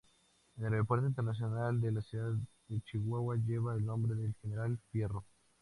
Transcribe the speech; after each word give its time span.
El 0.57 0.63
Aeropuerto 0.65 1.05
Internacional 1.05 1.79
de 1.79 1.91
la 1.91 2.01
Ciudad 2.01 2.31
de 2.69 2.81
Chihuahua 2.81 3.35
lleva 3.45 3.75
el 3.75 3.85
nombre 3.85 4.15
del 4.15 4.33
General 4.41 4.75
Fierro. 4.91 5.25